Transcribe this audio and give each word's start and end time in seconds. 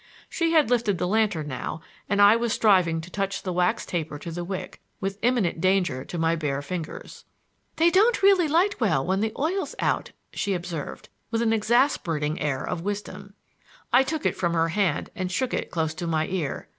She 0.31 0.51
had 0.53 0.71
lifted 0.71 0.97
the 0.97 1.05
lantern 1.07 1.47
now, 1.47 1.81
and 2.09 2.19
I 2.19 2.35
was 2.35 2.51
striving 2.53 3.01
to 3.01 3.11
touch 3.11 3.43
the 3.43 3.53
wax 3.53 3.85
taper 3.85 4.17
to 4.17 4.31
the 4.31 4.43
wick, 4.43 4.81
with 4.99 5.19
imminent 5.21 5.61
danger 5.61 6.03
to 6.05 6.17
my 6.17 6.35
bare 6.35 6.63
fingers. 6.63 7.23
"They 7.75 7.91
don't 7.91 8.23
really 8.23 8.47
light 8.47 8.79
well 8.81 9.05
when 9.05 9.19
the 9.19 9.31
oil's 9.37 9.75
out," 9.77 10.11
she 10.33 10.55
observed, 10.55 11.09
with 11.29 11.43
an 11.43 11.53
exasperating 11.53 12.39
air 12.41 12.63
of 12.67 12.81
wisdom. 12.81 13.35
I 13.93 14.01
took 14.01 14.25
it 14.25 14.35
from 14.35 14.53
her 14.55 14.69
hand 14.69 15.11
and 15.15 15.31
shook 15.31 15.53
it 15.53 15.69
close 15.69 15.93
to 15.93 16.07
my 16.07 16.25
ear. 16.25 16.67